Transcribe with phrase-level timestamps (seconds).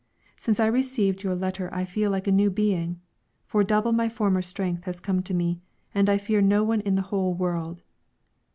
[0.35, 2.99] Since I received your letter I feel like a new being,
[3.45, 5.61] for double my former strength has come to me,
[5.93, 7.83] and I fear no one in the whole world.